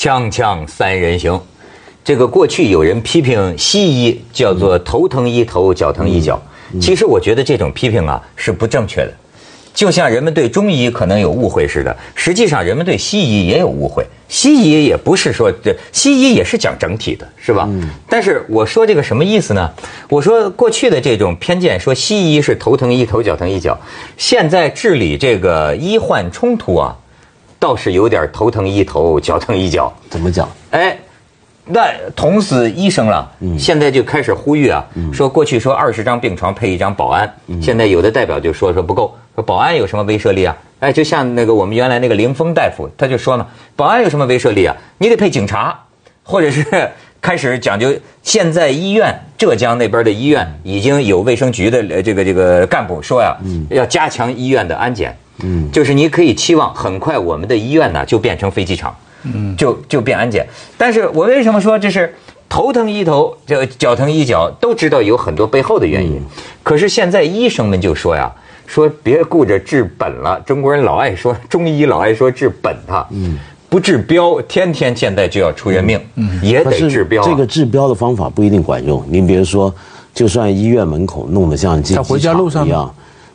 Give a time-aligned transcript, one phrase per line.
[0.00, 1.38] 锵锵三人行，
[2.02, 6.40] 这个过去有人批评西医叫做头疼医头，脚疼医脚。
[6.80, 9.12] 其实我觉得这种批评啊是不正确的，
[9.74, 14.02] 就像人们对中医可能有误会似的，实际上人们对西医也有误会。
[14.26, 17.68] 西医也不是说这西医也是讲整体的，是吧？
[18.08, 19.70] 但是我说这个什么意思呢？
[20.08, 23.78] 我说过去的这种偏见，说西医是头疼医头，脚疼医脚，
[24.16, 26.96] 现在治理这个医患冲突啊。
[27.60, 29.92] 倒是有点头疼一头，脚疼一脚。
[30.08, 30.48] 怎么讲？
[30.70, 30.98] 哎，
[31.66, 33.30] 那捅死医生了。
[33.58, 40.56] 现在就开始呼吁啊，说过去说二十张病床配一张保安，现在有的代表就说说不够，说保安有什么威慑力啊？
[40.80, 43.46] 哎，就像那个我们原来那个林峰大夫，他就说嘛，
[43.76, 44.74] 保安有什么威慑力啊？
[44.96, 45.78] 你得配警察，
[46.24, 46.64] 或者是
[47.20, 47.94] 开始讲究。
[48.22, 53.36] 现在医院，浙江那边的医院已经有卫生局的这个这个干部说呀，
[53.68, 55.14] 要加强医院的安检。
[55.42, 60.46] 嗯，就是你可以期望很快我们的医院呢就变成飞机场，嗯，就就变安检。
[60.76, 62.14] 但是我为什么说这是
[62.48, 66.20] 头疼医头，这脚疼医脚，都知道有很多背后的原因。
[66.62, 68.30] 可是现在医生们就说呀，
[68.66, 70.40] 说别顾着治本了。
[70.44, 77.22] 中国人老爱说中医老爱说治本啊，嗯，不治标，天天现在就要出人命，嗯，也得治标。
[77.22, 79.04] 这个治标的方法不一定管用。
[79.08, 79.72] 您比如说，
[80.12, 82.92] 就算医院门口弄得像进机场一样，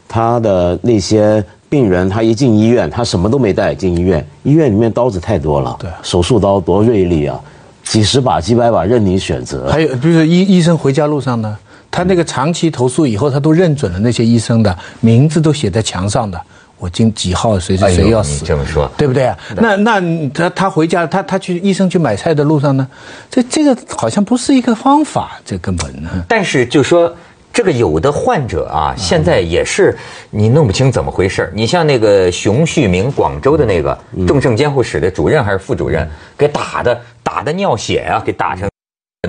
[0.08, 1.44] 他的那些。
[1.76, 7.38] 病人他一进医院，他什么都没带进医院，医院里面刀子太多了，对，手术刀多锐利啊，
[7.84, 9.70] 几十把、几百把任你选择。
[9.70, 11.58] 还有，比如说医医生回家路上呢，
[11.92, 16.40] 他那个长期投诉以后，他都认准了那些医生的名字，都写在墙上的。
[16.78, 18.46] 我今几号谁谁谁要死？
[18.46, 19.38] 这么说对不对啊？
[19.58, 22.88] 那那他他回家，他他去医生去买菜的路上呢，
[23.30, 26.10] 这这个好像不是一个方法，这根本呢。
[26.30, 27.14] 但是就说。
[27.56, 29.98] 这个有的患者啊，现在也是
[30.30, 36.06] 你弄不清怎么回事你像那个熊旭明，广州的那个重症监护室的主任还是副主任，
[36.38, 38.70] 给打的打的尿血啊，给打成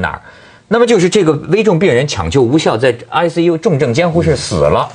[0.01, 0.21] 哪儿？
[0.67, 4.89] 那么就是这个危重病人抢救无效，在 ICU 重症监护室死了，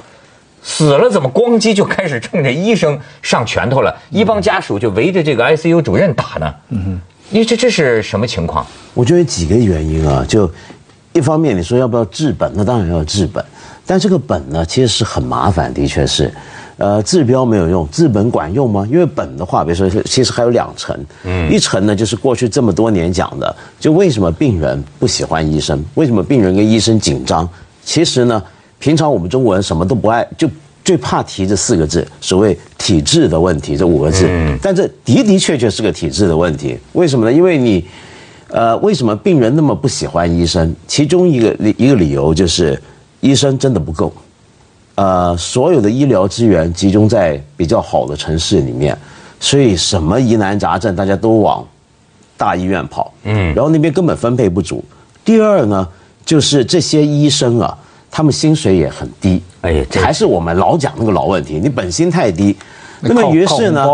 [0.62, 3.98] 死了怎么咣叽就开始冲着医生上拳头了？
[4.10, 6.54] 一帮家属就围着这个 ICU 主任打呢。
[6.68, 8.68] 嗯哼，你这这是什么情况？
[8.94, 10.52] 我觉得几个原因啊，就。
[11.14, 13.44] 一方面你说要不要治本，那当然要治本，
[13.86, 16.34] 但这个本呢，其实是很麻烦，的确是，
[16.78, 18.88] 呃，治标没有用，治本管用吗？
[18.90, 27.48] 因为本的话，比如说，其实还有两层，嗯，一层呢就是过去这么多年讲的，就为什么病人不喜欢医生，为什么病人跟医生紧张？
[27.84, 28.42] 其实呢，
[28.80, 30.50] 平常我们中国人什么都不爱，就
[30.86, 37.34] 最怕提这四个字，所谓体质的问题这五个字，嗯但这的的确确是个体质的问题，为什么呢？
[37.34, 37.86] 因为你。
[38.52, 40.76] 呃，为什么病人那么不喜欢医生？
[40.86, 42.80] 其中一个一个理由就是，
[43.22, 44.12] 医生真的不够。
[44.96, 48.96] 呃，所有的医疗资源集中在比较好的城市里面，
[49.40, 51.66] 所以什么疑难杂症大家都往
[52.36, 53.14] 大医院跑。
[53.24, 54.84] 嗯，然后那边根本分配不足。
[55.24, 55.88] 第二呢，
[56.26, 57.78] 就是这些医生啊，
[58.12, 59.42] 他们薪水也很低。
[59.62, 62.56] 哎，还是我们老讲那个老问题，你本薪太低。
[63.02, 63.88] 那么于是呢，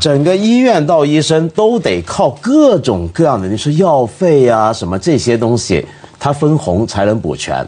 [0.00, 5.84] 整个医院到医生都得靠各种各样的，你说药费啊什么这些东西，
[6.18, 7.66] 他分红才能补全。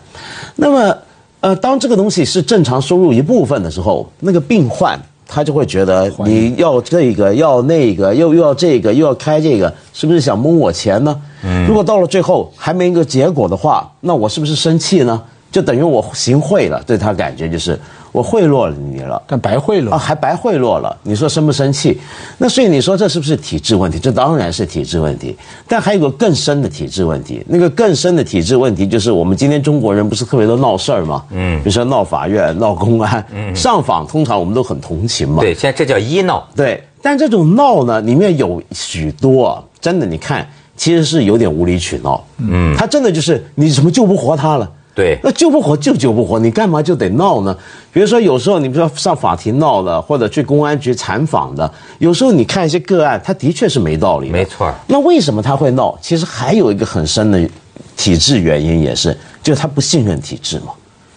[0.56, 0.96] 那么，
[1.40, 11.20] 呃，当这个东西是正常收入一部分的时候，那个病患他就会觉得你要这个要那个又又要这个又要开这个，是不是想蒙我钱呢？
[11.66, 15.20] 如果到了最后还没一个结果的话，那我是不是生气呢？
[15.54, 17.78] 就等于我行贿了，对他感觉就是。
[18.10, 20.96] 我贿赂了你了，但白贿赂啊，还白贿赂了。
[21.02, 21.98] 你说生不生气？
[22.38, 23.98] 那所以你说这是不是体制问题？
[23.98, 25.36] 这当然是体制问题。
[25.66, 31.24] 但还有个更深的体制问题，那个更深的体制问题就是我们今天中国人不是特别多闹事儿吗？
[31.30, 35.40] 嗯，比如说闹法院、闹公安、上访，通常我们都很同情嘛。
[35.40, 36.46] 对，现在这叫医闹。
[36.54, 42.24] 对，但这种闹呢，里面有许多真的，你看其实是有点无理取闹。
[42.38, 44.70] 嗯，他真的就是你怎么救不活他了？
[44.94, 47.56] 对，那救不活就救不活，你干嘛就得闹呢？
[47.92, 51.68] 比如说有时候你比如说上法庭闹的，或者去公安局采访的，
[51.98, 54.30] 有时候你看一些个案，他的确是没道理。
[54.30, 54.72] 没错。
[54.86, 55.98] 那为什么他会闹？
[56.00, 57.50] 其实还有一个很深的
[57.96, 60.72] 体制原因，也是，就是他不信任体制嘛。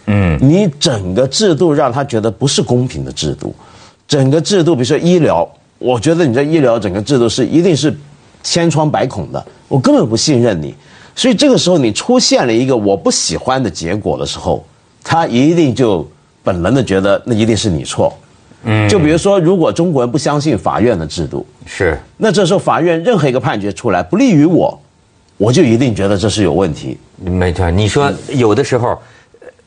[0.08, 0.40] 嗯。
[0.42, 3.54] 你整个制度让他觉得不是公平的制度，
[4.08, 5.48] 整个制度，比如说医疗，
[5.78, 7.96] 我觉得你这医疗整个制度是一定是
[8.42, 10.74] 千疮百孔的，我根本不信任你。
[11.18, 14.64] 所以这个时候，你出现了一个我不喜欢的结果的时候，
[15.04, 16.08] 他一定就
[16.44, 18.16] 本能的觉得那一定是你错。
[18.64, 24.80] 嗯，就比如说，如果中国人不相信法院的制度，是，那这时候法院任何一个判决出来不利于我，
[25.38, 26.96] 我就一定觉得这是有问题。
[27.18, 28.96] 没错，你说有的时候，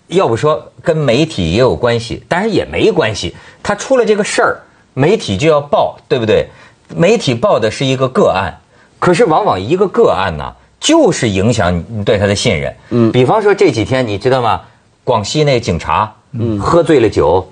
[0.06, 3.35] 要不说跟媒体也有关系，但是也没关系。
[3.61, 4.61] 他出了这个事儿，
[4.94, 6.46] 媒体就要报，对不对？
[6.94, 8.56] 媒体报的是一个个案。
[9.00, 12.75] 可是往往一个个案呢，就是影响你对他的信任。
[12.88, 14.62] 嗯，比方说这几天你知道吗？
[15.05, 17.47] 广西那警察，嗯，喝醉了酒，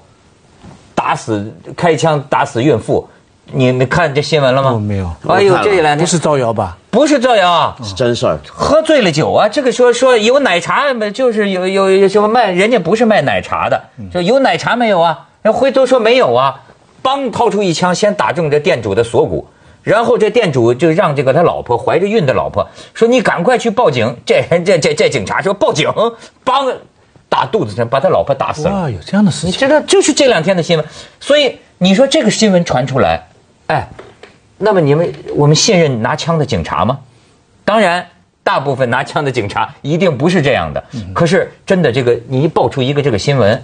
[0.94, 3.08] 打死开枪打死孕妇，
[3.52, 4.70] 你们看这新闻了吗？
[4.72, 5.10] 哦，没有。
[5.28, 6.76] 哎呦，这两天不是造谣吧？
[6.90, 8.38] 不是造谣，是真事儿。
[8.46, 13.82] 喝醉了酒啊，这个说说有奶茶，就是有有有什么卖，人家不是卖奶茶的，
[14.12, 15.26] 就有奶茶没有啊？
[15.42, 16.60] 人回头说没有啊，
[17.02, 19.46] 梆掏出一枪，先打中这店主的锁骨，
[19.82, 24.14] 然后这店主就让这个他老婆怀着孕的老婆说：“你赶快去报警。
[24.26, 25.88] ”这人这这这警察说报警，
[26.44, 26.74] 梆
[27.28, 28.70] 打肚子上，把他老婆打死了。
[28.70, 29.48] 哇，有这样的事情？
[29.48, 30.86] 你知道，就是这两天的新闻。
[31.20, 33.26] 所以你说这个新闻传出来，
[33.66, 33.88] 哎，
[34.56, 36.98] 那么你们我们信任拿枪的警察吗？
[37.64, 38.06] 当然，
[38.42, 40.82] 大部分拿枪的警察一定不是这样的。
[41.14, 43.62] 可是真的，这个你一爆出一个这个新闻，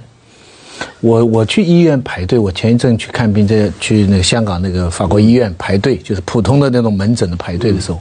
[1.05, 8.01] 我我去医院排队，我前一阵去看病，在去那个香港那个法国医院排队，就是普通的那种门诊的排队的时候，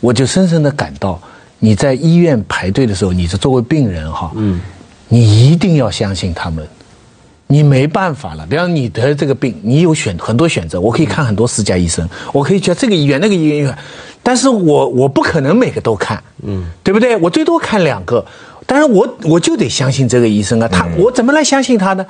[0.00, 1.18] 我就深深的感到，
[1.58, 4.30] 你在医院排队的时候，你是作为病人哈，
[5.08, 6.68] 你一定要相信他们，
[7.46, 8.46] 你没办法了。
[8.46, 13.74] 比方你得这个病，你有选很多选择，我可以看很多私家医生，我可以去这个医院那个医院，
[14.22, 16.22] 但是我我不可能每个都看，
[16.84, 17.16] 对不对？
[17.16, 18.22] 我最多看两个。
[18.66, 22.04] 但是我我就得相信这个医生啊，他我怎么来相信他呢？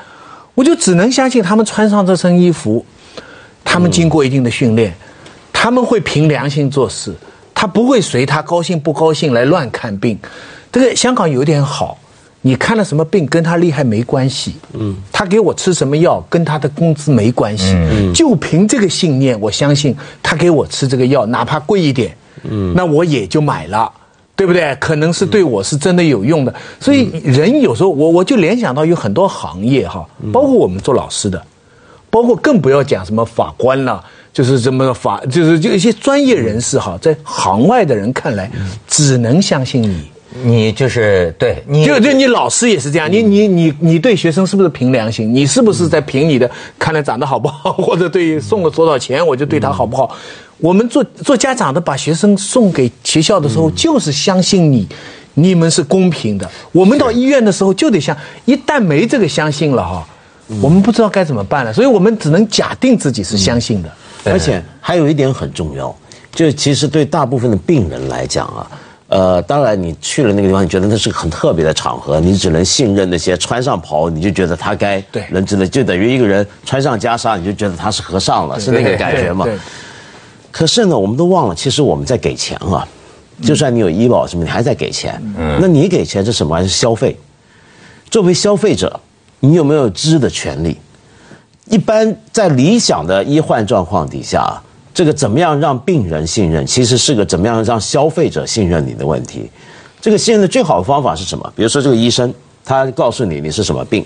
[0.54, 2.82] 我就只能相信他们穿上这身衣服，
[3.62, 4.94] 他们经过一定的训练，
[5.52, 7.14] 他们会凭良心做事，
[7.52, 10.18] 他不会随他高兴不高兴来乱看病。
[10.72, 11.98] 这个香港有点好，
[12.40, 23.92] 你看了什么病跟他厉害没关系，嗯，他给我吃什么药跟他的工资没关系，嗯，就凭这个信念，我相信他给我吃这个药，哪怕贵一点，嗯，那我也就买了。
[24.36, 24.76] 对不对？
[24.78, 31.42] 可能是对我是真的有用的，所以人有时候我我就联想到有很多行业哈，包括我们做老师的，
[32.10, 34.04] 包括更不要讲什么法官了，
[34.34, 38.50] 就是什么法，就是就一些专业人士哈，在行外的人看来，
[38.86, 40.10] 只能相信你，
[40.44, 45.34] 你就是对，你就就你老师也是这样，你你你你对学生是不是凭良心？
[45.34, 50.14] 你是不是在凭你的看他长得好不好， 或者对送了多少钱我就对他好不好？
[50.58, 54.88] 我们做做家长的，把学生送给学校的时候，就是相信你，
[55.34, 56.50] 你们是公平的。
[56.72, 60.06] 我们到医院的时候就得相，一旦没这个相信了哈，
[60.62, 61.72] 我们不知道该怎么办了。
[61.72, 63.90] 所以我们只能假定自己是相信的。
[64.24, 65.94] 而且还有一点很重要，
[66.32, 68.66] 就其实对大部分的病人来讲啊，
[69.08, 79.46] 呃，当然你去了那个地方，你觉得那是个很特别的场合，你只能信任那些穿上袍，你就觉得他该对人之类，就等于一个人穿上袈裟，你就觉得他是和尚了，是那个感觉嘛。
[80.56, 82.88] 可是呢，我们都忘了，其实我们在给钱啊，
[83.42, 85.22] 就算你有医保什么，你还在给钱。
[85.36, 86.62] 嗯，那你给钱是什么？
[86.62, 87.14] 是消费。
[88.10, 88.98] 作为消费者，
[89.38, 90.78] 你有没有知的权利？
[91.66, 94.58] 一般在理想的医患状况底下，
[94.94, 99.50] 这个怎么样让病人信任，其实是个怎么样让消费者信任你的问题。
[100.00, 101.52] 这个信任的最好的方法是什么？
[101.54, 102.32] 比如说这个医生，
[102.64, 104.02] 他告诉你你是什么病，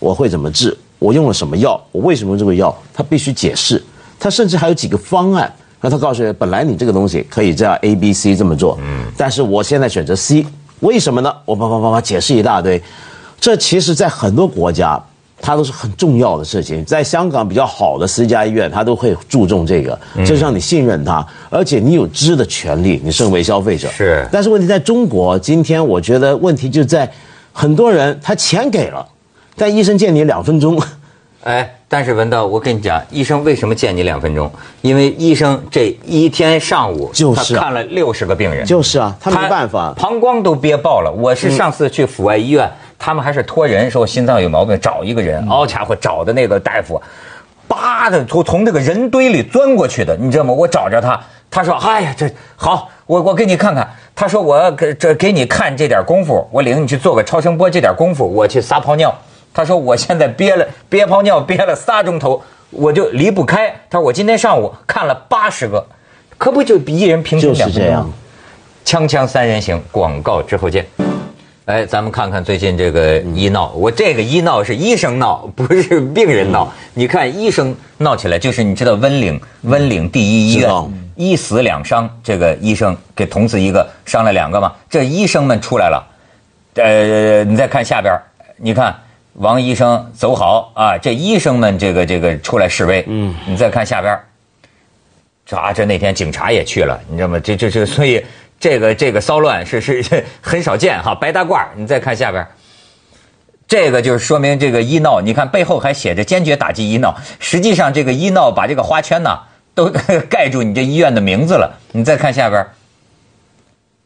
[0.00, 3.80] 我会怎么治，我用了什么药，我为什么用这个药，他必须解释。
[4.18, 5.54] 他甚至还有几个方案。
[5.82, 10.46] 那他告诉你，本来你这个东西可以这样 A、B、C 这么做，嗯，但是我现在选择 C，
[10.80, 11.34] 为什么呢？
[11.44, 12.80] 我叭叭叭叭解释一大堆，
[13.40, 14.98] 这其实，在很多国家，
[15.40, 16.84] 它都是很重要的事情。
[16.84, 24.24] 在香港比较好的私家医院，他都会注重这个，就是让你信任他，而且你有知的权利，你身为消费者是。
[24.30, 27.10] 但是问题在中国，今天我觉得问题就在，
[27.52, 29.04] 很多人他钱给了，
[29.56, 30.80] 但医生见你两分钟。
[31.42, 34.50] 哎，但是文道，我跟你讲，医生为什么见你两分钟？
[34.80, 41.12] 因为医生这一天上午就是看了六十个病人，就是啊，他没办法，膀胱都憋爆了。
[41.12, 42.66] 我是上次去阜外医院，
[42.98, 46.98] 他们还是托人说我心脏有毛病，找一个人，好家伙，找的那个大夫，
[47.68, 50.54] 叭的从从那个人堆里钻过去的，你知道吗？
[50.54, 51.20] 我找着他，
[51.50, 59.14] 他说：“哎呀，这好，我我给你看看。”他说：“我给这给你看这点功夫，我领你去做个超声波，这点功夫我去撒泡尿。”
[59.54, 65.86] 他说：“我现在憋了憋泡尿憋了仨钟头，我就离不开。”他说：“我今天上午看了八十个，
[66.38, 68.10] 可不就比一人平均两就是这样。
[68.84, 70.86] 锵锵三人行，广告之后见。
[71.66, 76.72] 哎，咱们看看最近这个医闹，我这个医闹是医生闹，不是病人闹。
[76.94, 80.70] 你看医生闹起来，就是你知道温岭温岭第一医院
[81.14, 84.72] 一死两伤，这个医生给捅死一个，伤了两个嘛。
[84.88, 86.02] 这医生们出来了，
[86.76, 88.18] 呃，你再看下边，
[88.56, 88.96] 你看。
[89.34, 90.98] 王医生走好啊！
[90.98, 94.18] 这医生们这个这个出来示威，嗯，你再看下边，
[95.46, 97.40] 这啊这那天警察也去了，你知道吗？
[97.40, 98.22] 这这这，所以
[98.60, 101.14] 这个这个骚乱是是 很少见哈。
[101.14, 102.46] 白大褂，你再看下边，
[103.66, 107.16] 这个就是说明这个医闹，你看背后还写着坚决打击医闹。
[107.38, 109.38] 实际上这个医闹把这个花圈呢
[109.74, 109.90] 都
[110.28, 111.80] 盖住你这医院的名字了。
[111.92, 112.66] 你再看下边，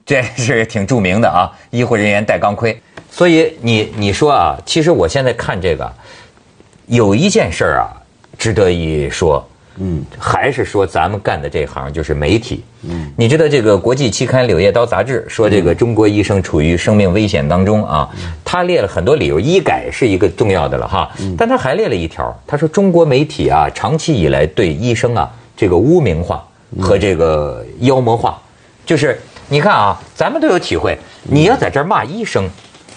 [0.06, 2.80] 这是挺著名的啊，医护人员戴钢盔。
[3.10, 5.92] 所以你你说啊，其实我现在看这个，
[6.86, 7.90] 有一件事儿啊，
[8.38, 9.46] 值得一说。
[9.78, 12.64] 嗯，还是说咱们干的这行就是媒体。
[12.88, 18.08] 嗯，你知道这个国际期刊《柳叶刀》杂志说这个中国医生处于生命危险当中啊，
[18.42, 21.10] 他列了很多理由，医改是一个重要的了哈。
[21.36, 26.42] 但他还列了一条，他说中国媒体啊，长期以来对医生啊这个污名化
[26.80, 28.40] 和这个妖魔化，
[28.86, 32.48] 就是你看啊，咱们都有体会，你要在这儿骂医生，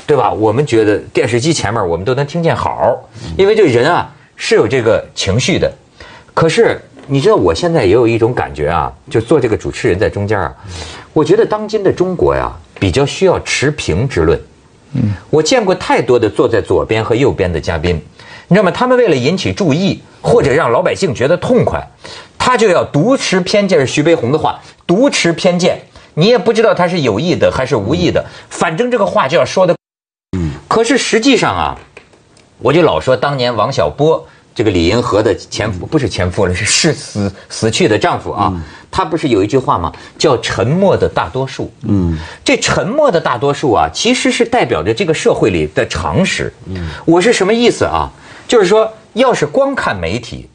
[0.08, 0.32] 对吧？
[0.32, 3.00] 我们觉得电视机前面我们都能听见好，
[3.38, 5.72] 因为这人啊是有这个情绪的。
[6.34, 10.52] 可是你知道，我现在也有一种感觉啊，就做这个主持人在中间啊，
[11.14, 14.40] 我觉得当今的中国呀，比较需要持平之论。
[14.94, 17.96] 嗯，我见过太多的坐在左边和右边的嘉宾，
[18.48, 18.72] 你知道吗？
[18.72, 21.88] 他们为了引起注意或者让老百姓觉得痛快，
[22.40, 23.86] 他就要独持偏见。
[23.86, 25.80] 徐悲鸿的话，独持偏见，
[26.20, 29.74] 你也不知道他是有意的还是无意的，反正这个话就要说的。
[30.38, 31.80] 嗯，可是实际上啊，
[32.58, 34.28] 我就老说当年王小波。
[34.56, 38.52] 这个李银河的前夫不是前夫了，是是死死去的丈夫啊。
[38.92, 39.94] 他不是有一句话吗？
[40.18, 41.72] 叫“沉默的大多数”。
[41.88, 46.52] 嗯，这沉默的大多数啊，其实是代表着这个社会里的常识。
[46.66, 48.12] 嗯，我是什么意思啊？
[48.50, 50.50] 就是说，要是光看媒体，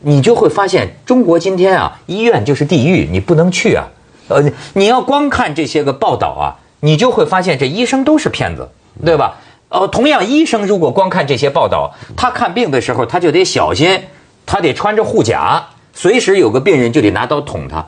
[0.00, 3.84] 你就会发现中国今天啊，医院就是地狱，你不能去啊。
[4.28, 6.44] 呃，你要光看这些个报道啊，
[6.80, 8.68] 你就会发现这医生都是骗子，
[9.04, 9.36] 对吧？
[9.68, 14.00] 呃，同样，医生如果光看这些报道，他看病的时候他就得小心，
[14.46, 15.62] 他得穿着护甲，
[15.92, 17.84] 随时有个病人就得拿刀捅他。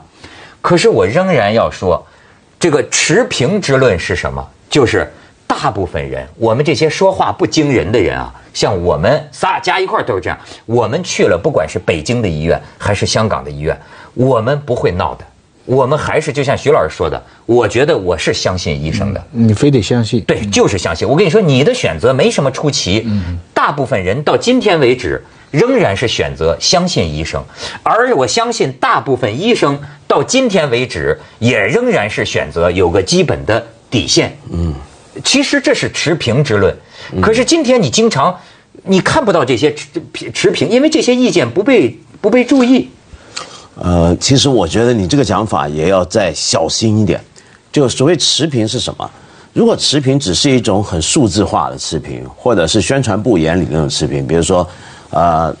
[0.61, 2.05] 可是我仍然要说，
[2.59, 4.45] 这个持平之论是什么？
[4.69, 5.09] 就是
[5.47, 10.37] 大部分人，我们这些说话不惊人的人啊，像我们仨加一块都是这样。
[10.65, 13.79] 我们去了，不管是北京的医院还是香港的医院，
[14.13, 15.23] 我们不会闹的。
[15.67, 19.21] 我们还是就像徐老师说的，我觉得我是相信医生的。
[19.31, 20.21] 你非得相信？
[20.21, 21.05] 对，就是相信。
[21.05, 23.03] 我跟你说，你的选择没什么出奇。
[23.05, 25.21] 嗯大部分人到今天为止
[25.51, 27.43] 仍然是选择相信医生，
[27.83, 34.37] 而我相信大部分医生到今天为止也仍然是选择有个基本的底线。
[34.49, 34.73] 嗯，
[35.21, 36.73] 其实这是持平之论。
[37.21, 38.33] 可是今天你经常
[38.83, 39.73] 你看不到这些
[40.13, 42.89] 持持平，因为这些意见不被不被注意。
[43.81, 47.21] 呃，其实我觉得你这个讲法也要再小心一点。
[47.71, 49.09] 就所谓持平是什么？
[49.53, 54.67] 如果持平只是一种很数字化的持平，或者是宣传部眼里那种持平，比如说，
[55.11, 55.55] 呃，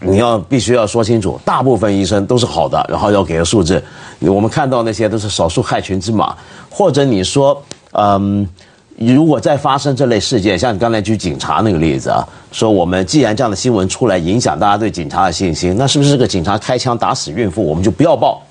[0.00, 3.82] 你要必须要说清楚，大部分医生都是好的，然后要给个数字。
[4.20, 6.36] 我们看到那些都是少数害群之马，
[6.70, 8.48] 或者你说，嗯。
[8.98, 18.42] 如果再发生这类事件，像你刚才举警察那个例子啊，说我们既然这样的新闻出来影响大家对警察的信心，那是不是这个警察开枪打死孕妇，我们就不要报，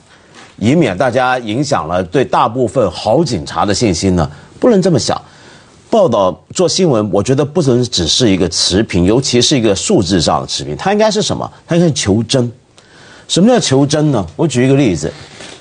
[0.58, 4.30] 以免大家影响了对大部分好警察的信心呢？
[4.60, 5.20] 不能这么想。
[5.90, 11.50] 报道做新闻，我觉得不能只是一个持平，尤其是一个数字上的持平，它应该是什么？
[11.66, 12.52] 它应该是求真。
[13.28, 14.24] 什么叫求真呢？
[14.36, 15.12] 我举一个例子。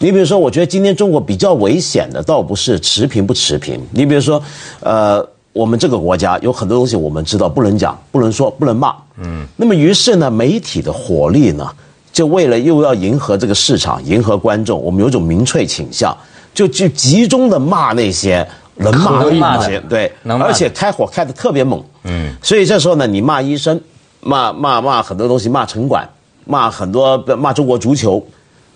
[0.04, 3.80] 你比如说，我觉得今天中国比较危险的，倒不是持平不持平。
[3.90, 4.42] 你比如说，
[4.80, 8.94] 呃，我们这个国家有很多东西我们知道不能讲、不能说、不能骂。
[9.16, 9.46] 嗯。
[9.56, 11.70] 那么于是呢，媒体的火力呢，
[12.12, 16.14] 就为了又要迎合这个市场、迎合观众，我们有种民粹倾向，
[16.52, 21.82] 就去集中的骂那些能骂的那些，对，而且开火开的特别猛。
[22.02, 22.30] 嗯。
[22.42, 23.80] 所以这时候呢，你骂医生，
[24.20, 26.06] 骂骂骂很多东西，骂城管，
[26.44, 28.22] 骂很多骂中国足球。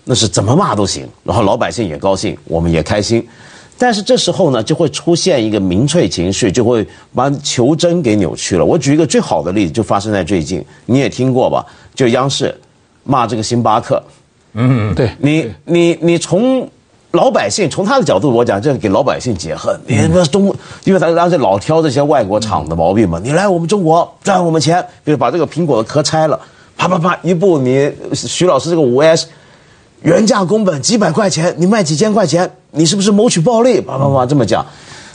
[0.03, 3.27] 那是怎么骂都行，然后老百姓也高兴，我们也开心。
[3.77, 8.65] 但是这时候呢，就会出现一个民粹情绪，就会把求真给扭曲了。
[8.65, 11.65] 我举一个最好的例子，就发生在最近，你也听过吧？
[11.95, 12.53] 就央视
[13.05, 14.03] 骂这个星巴克。
[14.51, 16.69] 嗯，对你，你，你从
[17.11, 19.79] 老百姓从他的角度，我讲，这给老百姓解恨。
[19.87, 20.53] 你说中，
[20.83, 23.17] 因为他当时老挑这些外国厂的毛病嘛。
[23.23, 26.37] 你来我们中国赚我们钱，比如把这个苹果的壳拆了，
[26.75, 29.27] 啪啪啪一部，你徐老师这个五 S。
[30.01, 33.81] 原价工本几百块钱，你卖几千块钱，你是不是谋取暴利？
[33.81, 34.65] 叭叭叭这么讲，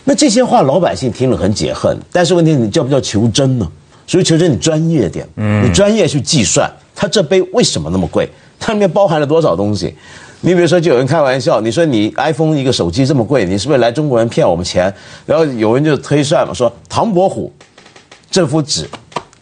[0.04, 1.98] 那这些话老百姓听了很解恨。
[2.12, 3.66] 但是问题你叫不叫求真呢？
[4.06, 8.28] 所以求真你专业点，嗯，你专业去计算，它这杯为什么那么贵？
[8.60, 9.94] 它里面包含了多少东西？
[10.42, 14.92] 你比如说，就有人开玩笑，你说你 iPhone 一个手机这么贵，你是不是来中国人骗我们钱？
[15.24, 17.50] 然后有人就推算嘛，说唐伯虎
[18.30, 18.86] 这幅纸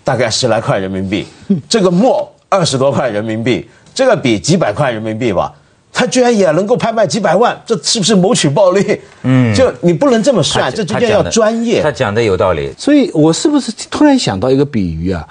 [0.04, 1.26] 大概十来块人民币，
[1.68, 3.68] 这个墨二十多块人民币。
[3.94, 5.52] 这个比几百块人民币吧，
[5.92, 9.00] 他居然也能够拍卖几百万，这是不是谋取暴利？
[9.22, 11.82] 嗯，就你不能这么算，这中间要专业。
[11.82, 15.26] 他讲的有道理，所以我是不是突然想到一个比喻啊？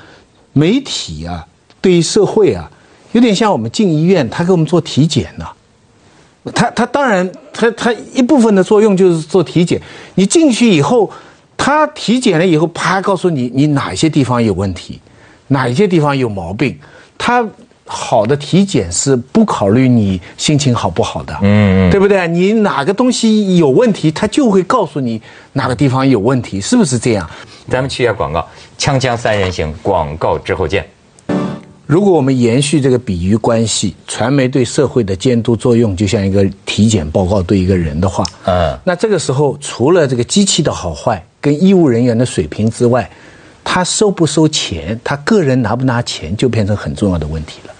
[0.53, 1.45] 媒体啊，
[1.79, 2.69] 对于社会啊，
[3.13, 5.45] 有点像我们进医院，他给我们做体检呢。
[6.53, 9.79] 他他当然，他他一部分的作用就是做体检。
[10.15, 11.09] 你进去以后，
[11.55, 14.99] 他体检了以后，啪告诉你你哪些地方有问题，
[15.47, 16.77] 哪一些地方有毛病。
[17.17, 17.47] 他
[17.93, 22.25] 好的体检是不考虑你心情好不好的，嗯，对不对？
[22.29, 25.21] 你哪个东西有问题，他就会告诉你
[25.51, 27.29] 哪个地方有问题，是不是这样？
[27.69, 28.47] 咱们去一下广告，
[28.79, 30.85] 锵锵三人行，广告之后见。
[31.85, 43.09] 如果我们延续这个比喻关系，传媒对社会的监督作用就像一个体检报告对一个人的话，嗯，那这个时候除了这个机器的好坏跟医务人员的水平之外，
[43.63, 47.73] 他收不收钱，他个人拿不拿钱，就变成很重要的问题了。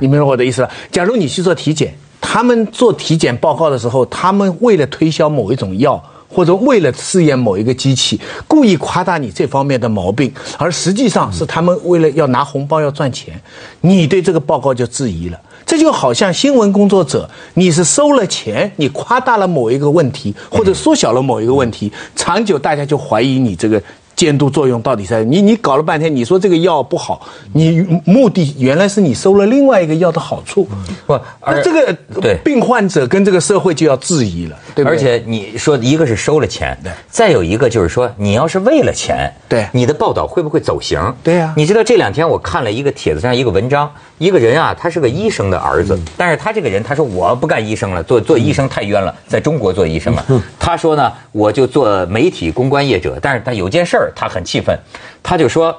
[0.00, 0.70] 你明白我的意思吧？
[0.90, 6.02] 假如你去做体检，他们做体检报告的时候，他们为了推销某一种药。
[6.34, 13.38] 或者为了试验某一个机器，故意夸大你这方面的毛病，而实际上是他们为了要拿红包要赚钱，
[13.82, 15.38] 你对这个报告就质疑了。
[15.66, 23.82] 这就好像新闻工作者，你是收了钱，你夸大了某一个问题，或者缩小了某一个问题，长久大家就怀疑你这个。
[24.14, 25.42] 监督作用到底在你？
[25.42, 30.68] 你搞了半天，你说这个药不好，你目的原来是你收了另外一个药的好处，
[31.06, 31.18] 不？
[31.40, 41.00] 而这个对病患者跟这个社会就要质疑了，对而且你说一个是收了钱，对，再有一个就是说你要是为了钱，对，你的报道会不会走形？
[41.24, 50.24] 对呀，你知道这两天我看了一个帖子上一个文章，一个人啊，他是个医生的儿子，但是他这个人他说我不干医生了，做做医生太冤了，在中国做医生了。
[50.60, 54.11] 他说呢，我就做媒体公关业者，但是他有件事儿。
[54.14, 54.78] 他很气愤，
[55.22, 55.78] 他就说，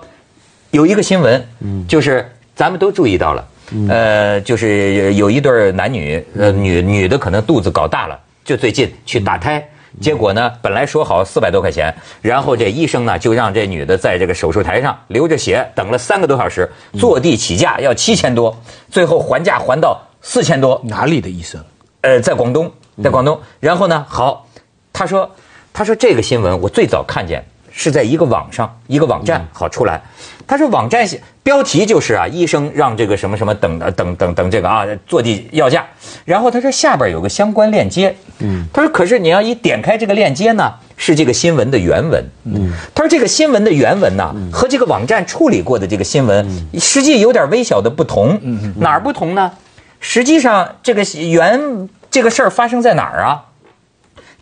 [0.72, 1.44] 有一个新闻，
[1.88, 3.48] 就是咱们都注意到了，
[3.90, 9.68] 呃，就是有一对男女，呃，女女的可能肚子搞大了，就最近去打胎，
[10.02, 18.56] 结果呢，本来说好四百多块钱，然后这医生呢就让这女的在这个手术台上流着血等了三个多小时，坐地起价要七千多，
[18.90, 20.82] 最后还价还到四千多。
[20.86, 21.64] 哪里的医生？
[22.02, 22.72] 呃，在广东，
[23.04, 23.40] 在广东。
[23.60, 24.48] 然后呢，好，
[24.92, 25.30] 他说，
[25.72, 27.44] 他说这个新闻我最早看见。
[27.76, 30.00] 是在一个网上一个网站好出来，
[30.46, 31.06] 他说网站
[31.42, 35.84] 标题就是啊，医生让这个什么什么等等等等这个啊坐地要价，
[36.24, 46.48] 然后他说下边有个相关链接，嗯，他说可是你要一点开这个链接呢，是这个新闻的原文，嗯，他说这个新闻的原文呢和这个网站处理过的这个新闻
[46.80, 48.40] 实际有点微小的不同，
[48.78, 49.52] 哪儿不同呢？
[50.00, 53.42] 实际上这个原这个事儿发生在哪儿啊？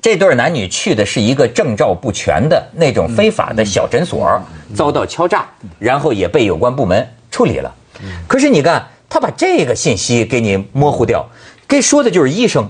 [0.01, 4.41] 这对男女去的是一个证照不全的那种非法的小诊所，
[4.73, 5.45] 遭到敲诈，
[5.77, 7.71] 然后也被有关部门处理了。
[8.27, 11.23] 可是你看，他把这个信息给你模糊掉，
[11.67, 12.67] 给说的就是医生。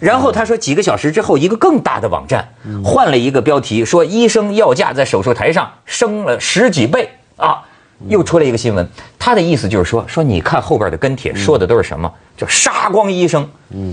[0.00, 2.46] 然后他说，几个小时之后，一个更大的网站
[2.84, 7.62] 换了一个标题，说医生要价在手术台上升了十几倍啊，
[8.08, 8.86] 又出来一个新闻。
[9.16, 12.12] 他的意思就是说，说你看后边的跟帖说的都是什么？
[12.36, 13.48] 就杀光医生，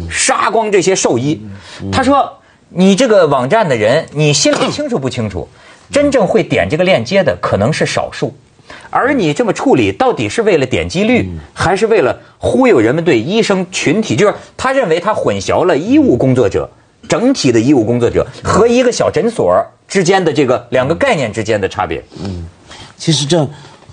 [0.10, 1.40] 杀光这些兽医。
[1.92, 2.36] 他说。
[2.74, 5.48] 你这个网站的人，你心里清楚不清楚？
[5.92, 8.34] 真正会点这个链接的可能是少数，
[8.90, 14.16] 而你这么处理，到底是为了点击率，还是为了忽悠人们对医生群体？
[14.16, 16.70] 就是他认为他混淆了医务工作者，
[17.10, 19.54] 整体的医务工作者和一个小诊所
[19.86, 22.02] 之间的这个两个概念之间的差别。
[22.24, 22.46] 嗯，
[22.96, 23.46] 其实这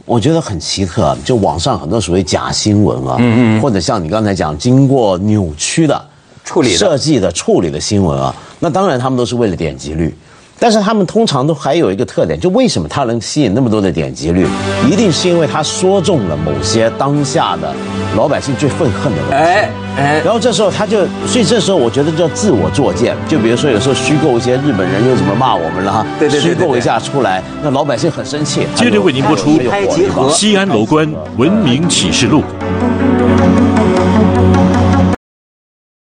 [0.04, 6.00] 我觉得很奇特，就网上很多所谓假新闻啊，嗯嗯，或者像你刚才讲经过扭曲的。
[6.44, 10.14] 处理设计的处理的新闻啊，那当然他们都是为了点击率。
[10.60, 14.44] 但是他们通常都还有一个特点，就为什么他能吸引那么多的点击率，
[14.90, 17.72] 一定是因为他说中了某些当下的
[18.16, 19.34] 老百姓最愤恨的东西。
[19.36, 23.14] 哎哎，然后这时候他就，所以这时候我觉得叫自我作践。
[23.28, 28.66] 就比如说有时候虚构一些日本人又怎么骂我们了哈，对对对，虚构一下出来，那老百姓很生气。
[28.74, 29.50] 接着为您播出
[30.30, 32.40] 《西安楼观文明启示录》。